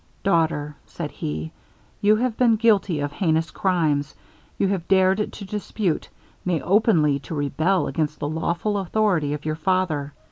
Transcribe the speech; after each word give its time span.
'Daughter,' 0.23 0.75
said 0.87 1.11
he, 1.11 1.51
'you 2.01 2.15
have 2.15 2.35
been 2.35 2.55
guilty 2.55 2.99
of 3.01 3.11
heinous 3.11 3.51
crimes. 3.51 4.15
You 4.57 4.67
have 4.69 4.87
dared 4.87 5.31
to 5.31 5.45
dispute 5.45 6.09
nay 6.43 6.59
openly 6.59 7.19
to 7.19 7.35
rebel, 7.35 7.85
against 7.85 8.17
the 8.17 8.27
lawful 8.27 8.79
authority 8.79 9.31
of 9.33 9.45
your 9.45 9.53
father. 9.53 10.11